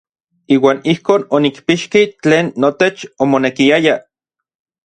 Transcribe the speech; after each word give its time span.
Iuan 0.55 0.79
ijkon 0.93 1.25
onikpixki 1.39 2.03
tlen 2.25 2.45
notech 2.65 2.99
omonekiaya. 3.27 3.95